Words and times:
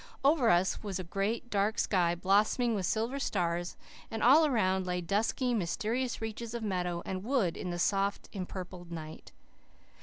Over 0.25 0.49
us 0.49 0.81
was 0.81 0.97
a 0.97 1.03
great, 1.03 1.51
dark 1.51 1.77
sky, 1.77 2.15
blossoming 2.15 2.73
with 2.73 2.87
silver 2.87 3.19
stars, 3.19 3.77
and 4.09 4.23
all 4.23 4.47
around 4.47 4.87
lay 4.87 4.99
dusky, 4.99 5.53
mysterious 5.53 6.19
reaches 6.23 6.55
of 6.55 6.63
meadow 6.63 7.03
and 7.05 7.23
wood 7.23 7.55
in 7.55 7.69
the 7.69 7.77
soft, 7.77 8.27
empurpled 8.33 8.91
night. 8.91 9.31